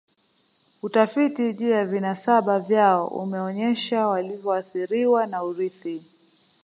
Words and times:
Utafiti 0.83 1.53
juu 1.53 1.69
ya 1.69 1.85
vinasaba 1.85 2.59
vyao 2.59 3.07
umeonyesha 3.07 4.07
walivyoathiriwa 4.07 5.27
na 5.27 5.43
urithi 5.43 6.01